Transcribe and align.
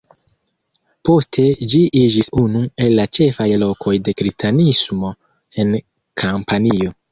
Poste 1.09 1.43
ĝi 1.73 1.81
iĝis 2.01 2.31
unu 2.45 2.63
el 2.87 2.97
la 3.01 3.05
ĉefaj 3.19 3.47
lokoj 3.65 3.95
de 4.09 4.17
Kristanismo 4.23 5.15
en 5.67 5.81
Kampanio. 6.27 6.99